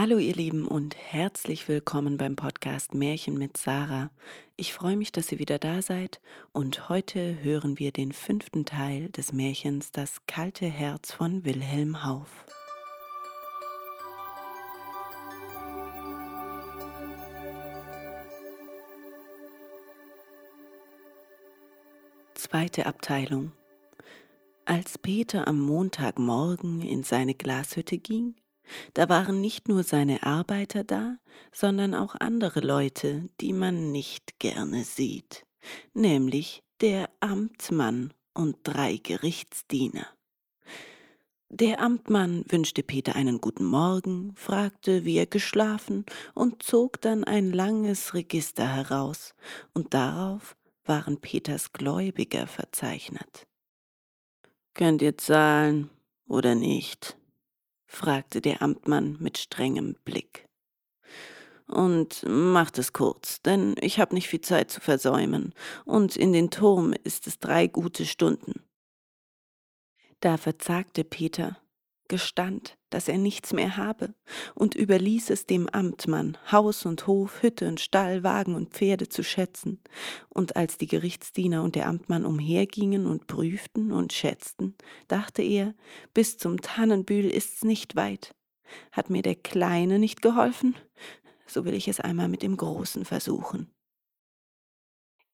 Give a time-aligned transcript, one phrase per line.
[0.00, 4.12] Hallo ihr Lieben und herzlich willkommen beim Podcast Märchen mit Sarah.
[4.54, 6.20] Ich freue mich, dass ihr wieder da seid
[6.52, 12.44] und heute hören wir den fünften Teil des Märchens Das kalte Herz von Wilhelm Hauff.
[22.34, 23.50] Zweite Abteilung
[24.64, 28.36] Als Peter am Montagmorgen in seine Glashütte ging,
[28.94, 31.18] da waren nicht nur seine Arbeiter da,
[31.52, 35.46] sondern auch andere Leute, die man nicht gerne sieht,
[35.94, 40.06] nämlich der Amtmann und drei Gerichtsdiener.
[41.50, 47.52] Der Amtmann wünschte Peter einen guten Morgen, fragte, wie er geschlafen, und zog dann ein
[47.52, 49.34] langes Register heraus,
[49.72, 53.46] und darauf waren Peters Gläubiger verzeichnet.
[54.74, 55.90] Könnt ihr zahlen
[56.28, 57.17] oder nicht?
[57.88, 60.46] Fragte der Amtmann mit strengem Blick.
[61.66, 65.52] Und macht es kurz, denn ich habe nicht viel Zeit zu versäumen,
[65.84, 68.62] und in den Turm ist es drei gute Stunden.
[70.20, 71.58] Da verzagte Peter,
[72.08, 74.14] gestand, dass er nichts mehr habe
[74.54, 79.22] und überließ es dem Amtmann, Haus und Hof, Hütte und Stall, Wagen und Pferde zu
[79.22, 79.80] schätzen.
[80.28, 84.74] Und als die Gerichtsdiener und der Amtmann umhergingen und prüften und schätzten,
[85.06, 85.74] dachte er,
[86.14, 88.34] bis zum Tannenbühl ist's nicht weit.
[88.92, 90.74] Hat mir der Kleine nicht geholfen?
[91.46, 93.70] So will ich es einmal mit dem Großen versuchen.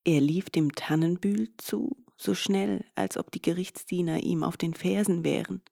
[0.05, 5.25] Er lief dem Tannenbühl zu, so schnell, als ob die Gerichtsdiener ihm auf den Fersen
[5.25, 5.63] wären.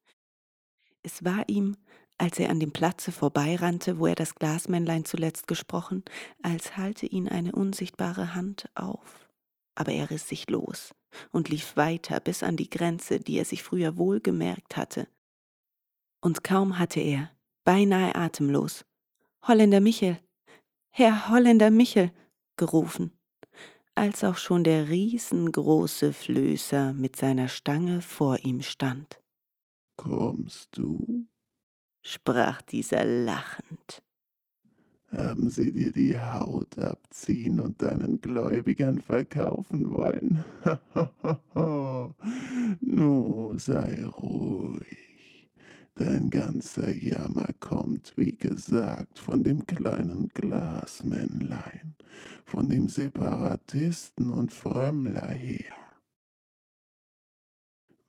[1.02, 1.76] Es war ihm,
[2.18, 6.04] als er an dem Platze vorbeirannte, wo er das Glasmännlein zuletzt gesprochen,
[6.42, 9.28] als halte ihn eine unsichtbare Hand auf.
[9.74, 10.94] Aber er riss sich los
[11.30, 15.08] und lief weiter bis an die Grenze, die er sich früher wohl gemerkt hatte.
[16.20, 17.30] Und kaum hatte er,
[17.64, 18.84] beinahe atemlos,
[19.42, 20.20] Holländer Michel,
[20.90, 22.12] Herr Holländer Michel,
[22.56, 23.12] gerufen,
[23.96, 29.21] als auch schon der riesengroße Flößer mit seiner Stange vor ihm stand.
[30.02, 31.28] Kommst du?
[32.02, 34.02] sprach dieser lachend.
[35.12, 40.44] Haben sie dir die Haut abziehen und deinen Gläubigern verkaufen wollen?
[42.80, 45.48] Nur sei ruhig.
[45.94, 51.94] Dein ganzer Jammer kommt, wie gesagt, von dem kleinen Glasmännlein,
[52.44, 55.81] von dem Separatisten und Frömmler her.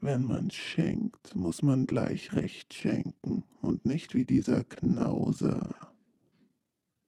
[0.04, 5.74] Wenn man schenkt, muss man gleich recht schenken und nicht wie dieser Knauser.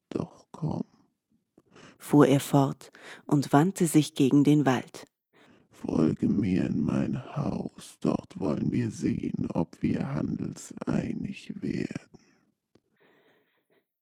[0.07, 0.85] Doch komm,
[1.97, 2.93] fuhr er fort
[3.25, 5.07] und wandte sich gegen den Wald.
[5.71, 12.19] Folge mir in mein Haus, dort wollen wir sehen, ob wir handelseinig werden.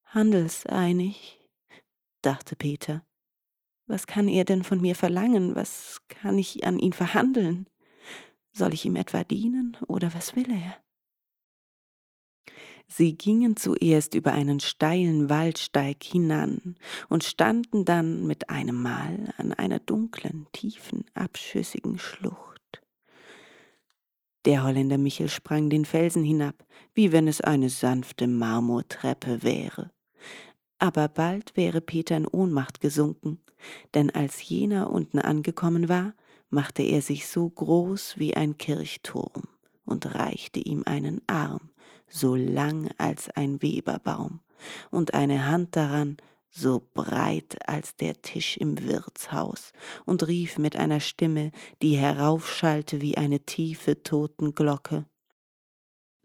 [0.06, 1.40] Handelseinig,
[2.22, 3.04] dachte Peter.
[3.88, 5.56] Was kann er denn von mir verlangen?
[5.56, 7.66] Was kann ich an ihn verhandeln?
[8.53, 10.78] Soll ich ihm etwa dienen oder was will er?
[12.88, 16.75] Sie gingen zuerst über einen steilen Waldsteig hinan
[17.09, 22.84] und standen dann mit einem Mal an einer dunklen, tiefen, abschüssigen Schlucht.
[24.46, 29.90] Der Holländer Michel sprang den Felsen hinab, wie wenn es eine sanfte Marmortreppe wäre.
[30.78, 33.40] Aber bald wäre Peter in Ohnmacht gesunken,
[33.94, 36.13] denn als jener unten angekommen war,
[36.53, 39.44] machte er sich so groß wie ein Kirchturm
[39.86, 41.72] und reichte ihm einen Arm,
[42.08, 44.40] so lang als ein Weberbaum,
[44.92, 46.18] und eine Hand daran,
[46.50, 49.74] so breit als der Tisch im Wirtshaus,
[50.06, 55.06] und rief mit einer Stimme, die heraufschallte wie eine tiefe Totenglocke.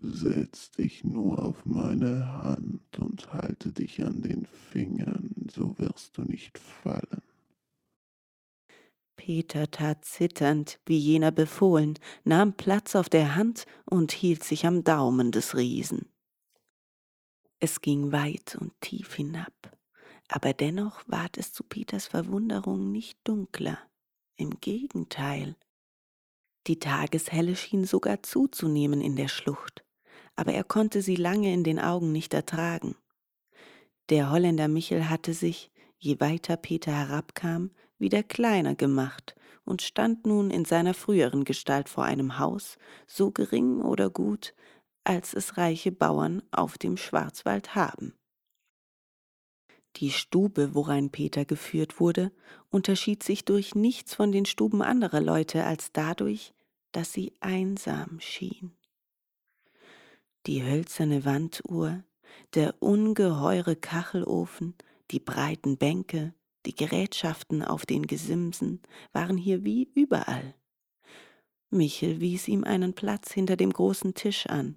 [0.01, 6.23] Setz dich nur auf meine Hand und halte dich an den Fingern, so wirst du
[6.23, 7.23] nicht fallen.
[9.19, 14.85] Peter tat zitternd, wie jener befohlen, nahm Platz auf der Hand und hielt sich am
[14.85, 16.09] Daumen des Riesen.
[17.59, 19.77] Es ging weit und tief hinab,
[20.29, 23.79] aber dennoch ward es zu Peters Verwunderung nicht dunkler.
[24.37, 25.57] Im Gegenteil.
[26.69, 29.85] Die Tageshelle schien sogar zuzunehmen in der Schlucht,
[30.37, 32.95] aber er konnte sie lange in den Augen nicht ertragen.
[34.11, 39.35] Der Holländer Michel hatte sich, je weiter Peter herabkam, wieder kleiner gemacht
[39.65, 44.55] und stand nun in seiner früheren Gestalt vor einem Haus, so gering oder gut,
[45.05, 48.15] als es reiche Bauern auf dem Schwarzwald haben.
[49.97, 52.31] Die Stube, worein Peter geführt wurde,
[52.71, 56.55] unterschied sich durch nichts von den Stuben anderer Leute als dadurch,
[56.93, 58.73] dass sie einsam schien.
[60.47, 62.05] Die hölzerne Wanduhr,
[62.55, 64.75] Der ungeheure Kachelofen,
[65.11, 66.35] die breiten Bänke,
[66.69, 68.83] die Gerätschaften auf den Gesimsen
[69.13, 70.55] waren hier wie überall.
[71.71, 74.77] Michel wies ihm einen Platz hinter dem großen Tisch an,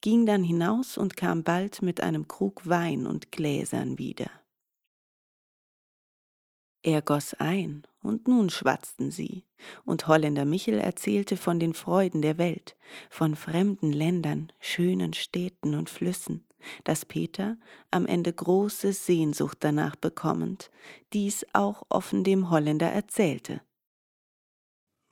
[0.00, 4.30] ging dann hinaus und kam bald mit einem Krug Wein und Gläsern wieder.
[6.82, 9.44] Er goss ein, und nun schwatzten sie,
[9.84, 12.76] und Holländer Michel erzählte von den Freuden der Welt,
[13.10, 16.45] von fremden Ländern, schönen Städten und Flüssen,
[16.84, 17.56] dass Peter,
[17.90, 20.70] am Ende große Sehnsucht danach bekommend,
[21.12, 23.60] dies auch offen dem Holländer erzählte.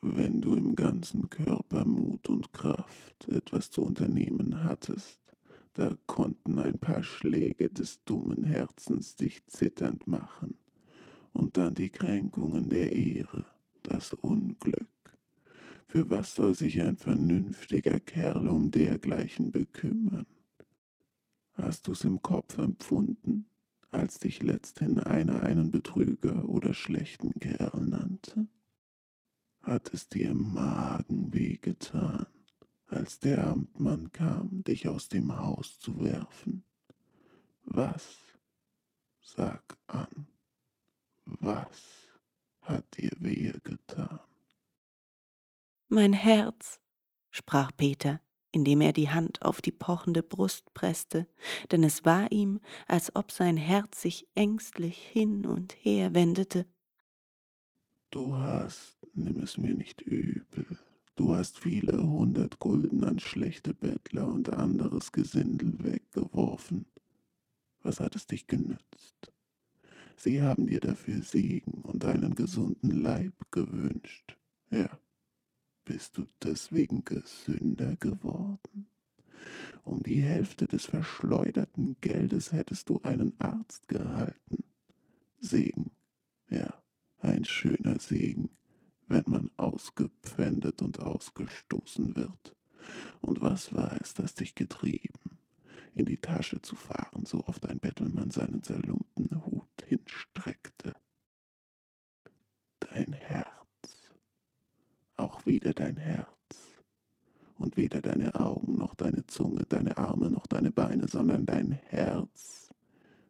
[0.00, 5.19] Wenn du im ganzen Körper Mut und Kraft, etwas zu unternehmen hattest,
[5.73, 10.58] da konnten ein paar Schläge des dummen Herzens dich zitternd machen
[11.32, 13.47] und dann die Kränkungen der Ehre,
[13.82, 14.88] das Unglück.
[15.88, 20.26] Für was soll sich ein vernünftiger Kerl um dergleichen bekümmern?
[21.55, 23.47] Hast du's im Kopf empfunden,
[23.91, 28.49] als dich letzthin einer einen Betrüger oder schlechten Kerl nannte?
[29.62, 32.27] Hat es dir im Magen wehgetan,
[32.87, 36.65] als der Amtmann kam, dich aus dem Haus zu werfen?
[37.65, 38.17] Was?
[39.21, 40.27] Sag an.
[41.25, 42.09] Was
[42.61, 44.21] hat dir wehe getan?
[45.89, 46.81] Mein Herz,
[47.31, 48.21] sprach Peter,
[48.55, 51.27] indem er die Hand auf die pochende Brust presste,
[51.73, 56.67] denn es war ihm, als ob sein Herz sich ängstlich hin und her wendete.
[58.11, 60.79] Du hast, nimm es mir nicht übel,
[61.17, 66.87] du hast viele hundert Gulden an schlechte Bettler und anderes Gesindel weggeworfen.
[67.83, 69.33] Was hat es dich genützt?
[70.17, 74.39] Sie haben dir dafür Segen und einen gesunden Leib gewünscht.
[74.71, 74.89] Ja,
[75.85, 78.87] bist du deswegen Gesünder geworden?
[79.85, 84.65] Um die Hälfte des verschleuderten Geldes hättest du einen Arzt gehalten.
[85.41, 85.91] Segen,
[86.49, 86.83] ja,
[87.19, 88.51] ein schöner Segen,
[89.07, 92.57] wenn man ausgepfändet und ausgestoßen wird.
[93.21, 95.35] Und was war es, das dich getrieben?
[95.95, 100.95] in die Tasche zu fahren, so oft ein Bettelmann seinen zerlumpten Hut hinstreckte.
[102.81, 104.11] Dein Herz,
[105.55, 106.29] auch wieder dein Herz,
[107.59, 112.71] und weder deine Augen noch deine Zunge, deine Arme noch deine Beine, sondern dein Herz.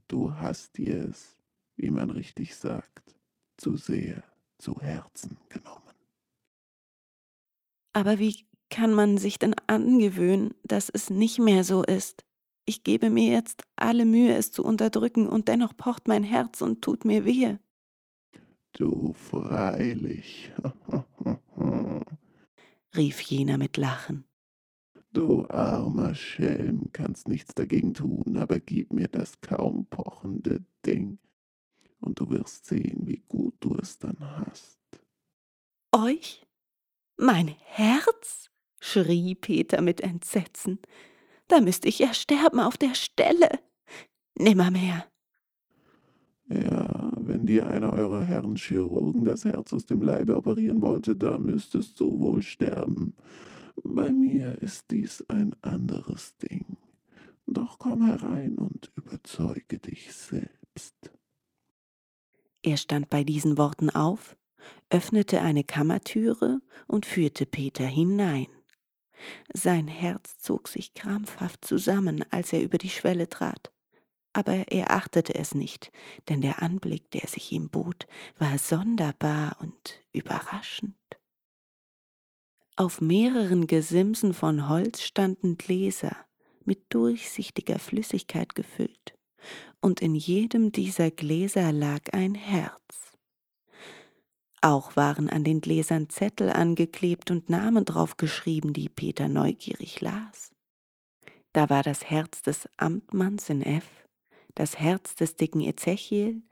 [0.08, 1.36] Du hast dir es,
[1.76, 3.14] wie man richtig sagt,
[3.58, 4.22] zu sehr
[4.58, 5.82] zu Herzen genommen.
[7.92, 12.24] Aber wie kann man sich denn angewöhnen, dass es nicht mehr so ist?
[12.64, 16.80] Ich gebe mir jetzt alle Mühe, es zu unterdrücken, und dennoch pocht mein Herz und
[16.80, 17.60] tut mir wehe.
[18.72, 20.50] Du freilich,
[22.96, 24.24] rief jener mit Lachen.
[25.12, 31.18] Du armer Schelm, kannst nichts dagegen tun, aber gib mir das kaum pochende Ding,
[32.00, 34.80] und du wirst sehen, wie gut du es dann hast.
[35.92, 36.44] Euch?
[37.16, 38.50] Mein Herz?
[38.80, 40.78] schrie Peter mit Entsetzen.
[41.48, 43.48] Da müsste ich ja sterben auf der Stelle.
[44.36, 45.06] Nimmermehr.
[46.48, 46.93] Ja,
[47.46, 52.18] dir einer eurer Herren Chirurgen das Herz aus dem Leibe operieren wollte, da müsstest du
[52.18, 53.14] wohl sterben.
[53.82, 56.76] Bei mir ist dies ein anderes Ding.
[57.46, 60.94] Doch komm herein und überzeuge dich selbst.
[62.62, 64.36] Er stand bei diesen Worten auf,
[64.88, 68.46] öffnete eine Kammertüre und führte Peter hinein.
[69.52, 73.73] Sein Herz zog sich krampfhaft zusammen, als er über die Schwelle trat.
[74.34, 75.92] Aber er achtete es nicht,
[76.28, 80.96] denn der Anblick, der sich ihm bot, war sonderbar und überraschend.
[82.76, 86.16] Auf mehreren Gesimsen von Holz standen Gläser
[86.64, 89.16] mit durchsichtiger Flüssigkeit gefüllt,
[89.80, 93.12] und in jedem dieser Gläser lag ein Herz.
[94.60, 100.50] Auch waren an den Gläsern Zettel angeklebt und Namen drauf geschrieben, die Peter neugierig las.
[101.52, 103.84] Da war das Herz des Amtmanns in F,
[104.54, 106.42] das Herz des dicken Ezechiel,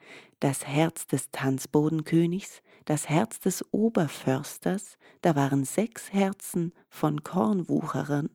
[0.40, 8.28] das Herz des Tanzbodenkönigs, das Herz des Oberförsters, da waren sechs Herzen von Kornwucherern,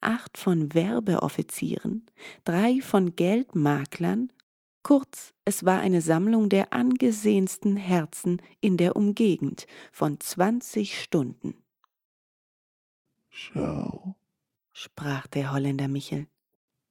[0.00, 2.06] acht von Werbeoffizieren,
[2.44, 4.32] drei von Geldmaklern.
[4.82, 11.54] Kurz, es war eine Sammlung der angesehensten Herzen in der Umgegend von zwanzig Stunden.
[13.30, 14.16] Schau,
[14.72, 16.26] sprach der Holländer Michel,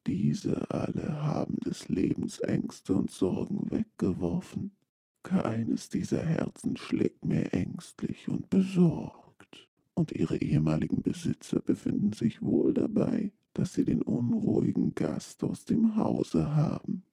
[0.05, 4.75] diese alle haben des Lebens Ängste und Sorgen weggeworfen.
[5.23, 12.73] Keines dieser Herzen schlägt mehr ängstlich und besorgt, und ihre ehemaligen Besitzer befinden sich wohl
[12.73, 17.03] dabei, dass Sie den unruhigen Gast aus dem Hause haben.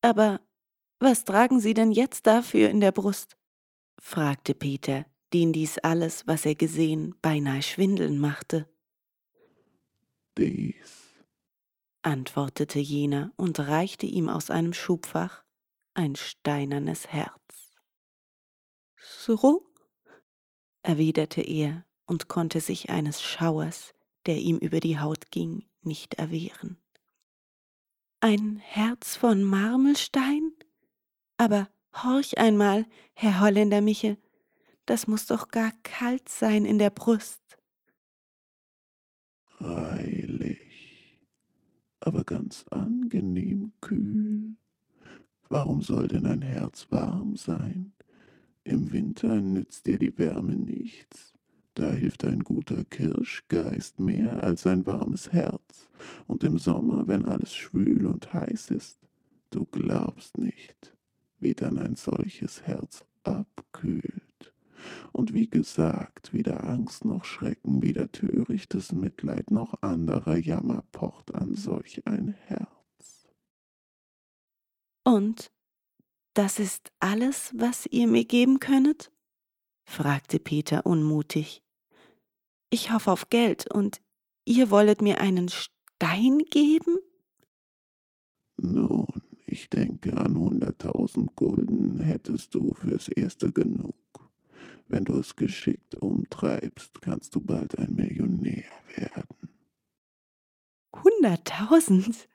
[0.00, 0.40] Aber
[0.98, 3.36] was tragen Sie denn jetzt dafür in der Brust?
[4.00, 8.68] fragte Peter, den dies alles, was er gesehen, beinahe schwindeln machte.
[10.38, 11.05] Dies,
[12.06, 15.44] antwortete jener und reichte ihm aus einem Schubfach
[15.94, 17.72] ein steinernes Herz.
[18.96, 19.66] So?
[20.82, 23.92] erwiderte er und konnte sich eines Schauers,
[24.26, 26.80] der ihm über die Haut ging, nicht erwehren.
[28.20, 30.52] Ein Herz von Marmelstein?
[31.38, 34.16] Aber horch einmal, Herr Holländer Michel,
[34.86, 37.40] das muss doch gar kalt sein in der Brust.
[39.44, 40.25] Freilich,
[42.06, 44.54] aber ganz angenehm kühl.
[45.48, 47.92] Warum soll denn ein Herz warm sein?
[48.62, 51.34] Im Winter nützt dir die Wärme nichts.
[51.74, 55.88] Da hilft ein guter Kirschgeist mehr als ein warmes Herz.
[56.26, 58.98] Und im Sommer, wenn alles schwül und heiß ist,
[59.50, 60.96] du glaubst nicht,
[61.40, 64.54] wie dann ein solches Herz abkühlt.
[65.12, 71.54] Und wie gesagt, weder Angst noch Schrecken, weder törichtes Mitleid noch anderer Jammer pocht an
[71.54, 73.28] solch ein Herz.
[75.04, 75.50] Und
[76.34, 79.10] das ist alles, was ihr mir geben könnet?
[79.84, 81.62] fragte Peter unmutig.
[82.70, 84.00] Ich hoffe auf Geld und
[84.44, 86.98] ihr wollet mir einen Stein geben?
[88.58, 89.06] Nun,
[89.46, 93.94] ich denke, an hunderttausend Gulden hättest du fürs Erste genug.
[94.88, 98.64] Wenn du es geschickt umtreibst, kannst du bald ein Millionär
[98.94, 99.48] werden.
[100.94, 102.28] Hunderttausend?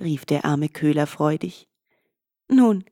[0.00, 1.68] rief der arme Köhler freudig.
[2.48, 2.84] Nun,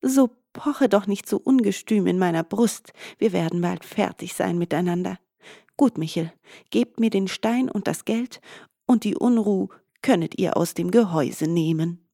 [0.00, 5.18] so poche doch nicht so ungestüm in meiner Brust, wir werden bald fertig sein miteinander.
[5.76, 6.32] Gut, Michel,
[6.70, 8.40] gebt mir den Stein und das Geld,
[8.86, 9.68] und die Unruh
[10.02, 12.06] könnet ihr aus dem Gehäuse nehmen.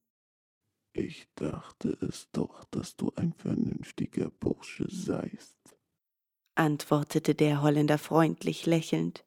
[0.93, 5.58] Ich dachte es doch, dass du ein vernünftiger Bursche seist,
[6.59, 9.25] antwortete der Holländer freundlich lächelnd.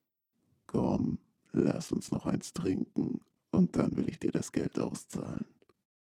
[0.67, 1.19] Komm,
[1.53, 3.21] lass uns noch eins trinken,
[3.51, 5.47] und dann will ich dir das Geld auszahlen.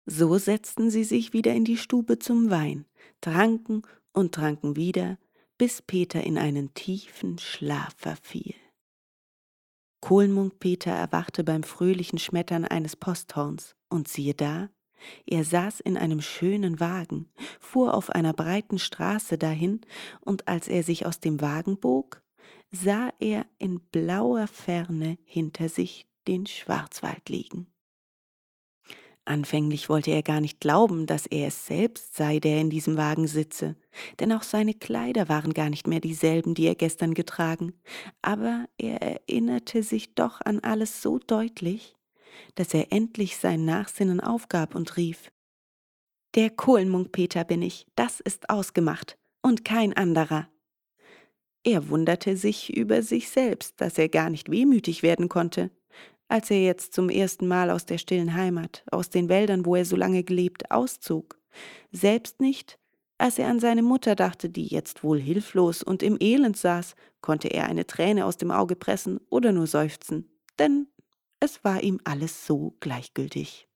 [0.07, 2.85] So setzten sie sich wieder in die Stube zum Wein,
[3.21, 3.83] tranken
[4.13, 5.19] und tranken wieder,
[5.57, 8.55] bis Peter in einen tiefen Schlaf verfiel.
[10.01, 14.71] Kohlmunk Peter erwachte beim fröhlichen Schmettern eines Posthorns, und siehe da,
[15.27, 17.29] er saß in einem schönen Wagen,
[17.59, 19.81] fuhr auf einer breiten Straße dahin,
[20.21, 22.23] und als er sich aus dem Wagen bog,
[22.71, 27.67] sah er in blauer Ferne hinter sich den Schwarzwald liegen.
[29.27, 33.27] Anfänglich wollte er gar nicht glauben, dass er es selbst sei, der in diesem Wagen
[33.27, 33.77] sitze,
[34.19, 37.75] denn auch seine Kleider waren gar nicht mehr dieselben, die er gestern getragen,
[38.23, 41.95] aber er erinnerte sich doch an alles so deutlich,
[42.55, 45.31] dass er endlich sein Nachsinnen aufgab und rief
[46.35, 50.49] Der Kohlenmunk Peter bin ich, das ist ausgemacht, und kein anderer.
[51.63, 55.71] Er wunderte sich über sich selbst, dass er gar nicht wehmütig werden konnte
[56.31, 59.85] als er jetzt zum ersten Mal aus der stillen Heimat, aus den Wäldern, wo er
[59.85, 61.39] so lange gelebt, auszog.
[61.91, 62.79] Selbst nicht,
[63.19, 67.49] als er an seine Mutter dachte, die jetzt wohl hilflos und im Elend saß, konnte
[67.49, 70.87] er eine Träne aus dem Auge pressen oder nur seufzen, denn
[71.41, 73.69] es war ihm alles so gleichgültig.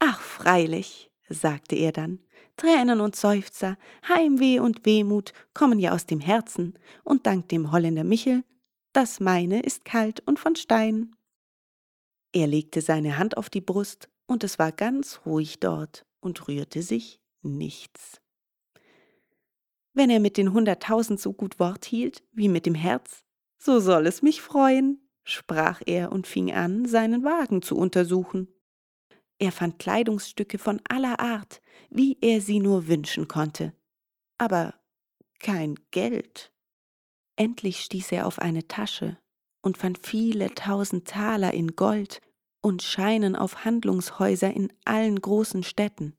[0.00, 2.18] Ach, freilich, sagte er dann,
[2.56, 8.04] Tränen und Seufzer, Heimweh und Wehmut kommen ja aus dem Herzen, und dank dem Holländer
[8.04, 8.42] Michel
[8.92, 11.16] das meine ist kalt und von Stein.
[12.32, 16.82] Er legte seine Hand auf die Brust, und es war ganz ruhig dort und rührte
[16.82, 18.20] sich nichts.
[19.94, 23.24] Wenn er mit den hunderttausend so gut Wort hielt wie mit dem Herz,
[23.58, 28.48] so soll es mich freuen, sprach er und fing an, seinen Wagen zu untersuchen.
[29.38, 31.60] Er fand Kleidungsstücke von aller Art,
[31.90, 33.72] wie er sie nur wünschen konnte,
[34.38, 34.74] aber
[35.38, 36.52] kein Geld.
[37.36, 39.18] Endlich stieß er auf eine Tasche
[39.62, 42.20] und fand viele tausend Taler in Gold
[42.60, 46.16] und Scheinen auf Handlungshäuser in allen großen Städten.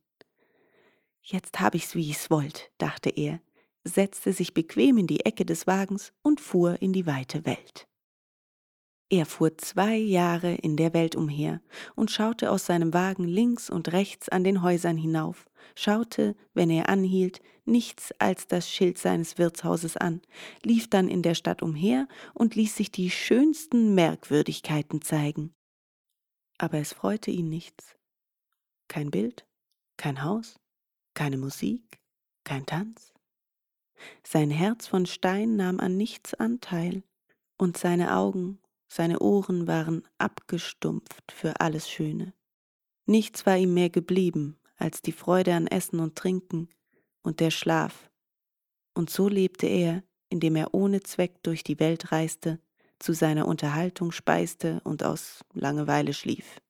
[1.22, 3.40] Jetzt hab ich's, wie ich's wollt, dachte er,
[3.86, 7.88] setzte sich bequem in die Ecke des Wagens und fuhr in die weite Welt.
[9.14, 11.62] Er fuhr zwei Jahre in der Welt umher
[11.94, 16.90] und schaute aus seinem Wagen links und rechts an den Häusern hinauf, schaute, wenn er
[16.90, 20.24] anhielt, nichts als das Schild seines Wirtshauses an,
[20.64, 25.54] lief dann in der Stadt umher und ließ sich die schönsten Merkwürdigkeiten zeigen.
[26.58, 27.96] Aber es freute ihn nichts.
[28.88, 29.46] Kein Bild,
[29.96, 30.60] kein Haus,
[31.14, 32.00] keine Musik,
[32.46, 33.14] kein Tanz.
[34.24, 37.04] Sein Herz von Stein nahm an nichts Anteil,
[37.60, 38.60] und seine Augen
[38.94, 42.34] seine Ohren waren abgestumpft für alles Schöne.
[43.08, 46.70] Nichts war ihm mehr geblieben als die Freude an Essen und Trinken
[47.24, 48.12] und der Schlaf.
[48.94, 52.60] Und so lebte er, indem er ohne Zweck durch die Welt reiste,
[53.00, 56.62] zu seiner Unterhaltung speiste und aus Langeweile schlief.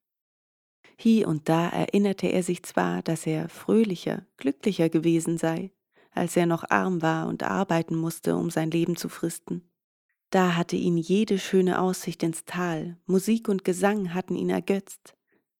[0.97, 5.71] Hie und da erinnerte er sich zwar, dass er fröhlicher, glücklicher gewesen sei,
[6.11, 9.72] als er noch arm war und arbeiten musste, um sein Leben zu fristen.
[10.33, 15.13] Da hatte ihn jede schöne Aussicht ins Tal, Musik und Gesang hatten ihn ergötzt.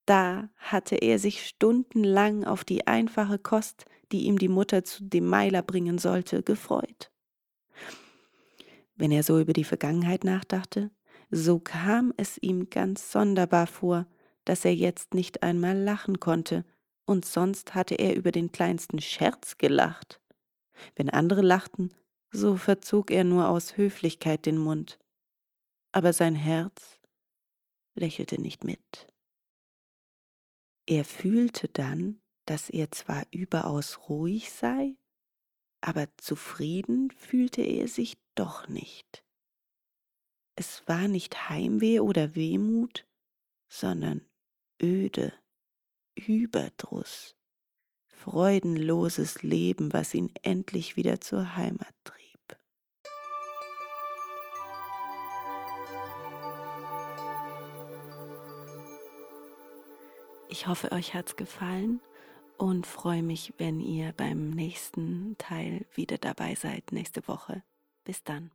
[0.04, 5.28] Da hatte er sich stundenlang auf die einfache Kost, die ihm die Mutter zu dem
[5.28, 7.12] Meiler bringen sollte, gefreut.
[8.96, 10.90] Wenn er so über die Vergangenheit nachdachte,
[11.30, 14.08] so kam es ihm ganz sonderbar vor,
[14.44, 16.64] dass er jetzt nicht einmal lachen konnte,
[17.04, 20.20] und sonst hatte er über den kleinsten Scherz gelacht.
[20.96, 21.94] Wenn andere lachten,
[22.34, 24.98] so verzog er nur aus Höflichkeit den Mund.
[25.92, 27.00] Aber sein Herz
[27.94, 29.06] lächelte nicht mit.
[30.86, 34.96] Er fühlte dann, dass er zwar überaus ruhig sei,
[35.80, 39.24] aber zufrieden fühlte er sich doch nicht.
[40.56, 43.06] Es war nicht Heimweh oder Wehmut,
[43.68, 44.26] sondern
[44.82, 45.32] öde
[46.14, 47.36] Überdruss,
[48.06, 52.23] freudenloses Leben, was ihn endlich wieder zur Heimat trieb.
[60.56, 62.00] Ich hoffe, euch hat's gefallen
[62.58, 67.64] und freue mich, wenn ihr beim nächsten Teil wieder dabei seid nächste Woche.
[68.04, 68.52] Bis dann.